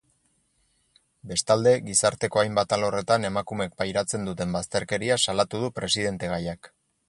[1.31, 6.77] Bestalde, gizarteko hainbat alorretan emakumeek pairatzen duten bazterkeria salatu du presidentegaiak.